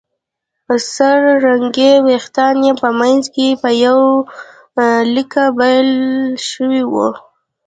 سره 0.95 1.31
رنګي 1.45 1.91
وېښتان 2.05 2.55
یې 2.67 2.73
په 2.81 2.89
منځ 2.99 3.23
کې 3.35 3.47
په 3.61 3.69
يوه 3.85 4.09
ليکه 5.13 5.43
بېل 5.59 5.81
شوي 6.49 6.83
وو 6.91 7.09